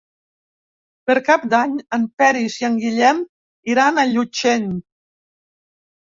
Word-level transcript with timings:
Per 1.09 1.15
Cap 1.25 1.43
d'Any 1.49 1.73
en 1.97 2.07
Peris 2.21 2.55
i 2.61 2.65
en 2.69 2.79
Guillem 2.83 3.19
iran 3.73 4.01
a 4.01 4.07
Llutxent. 4.13 4.65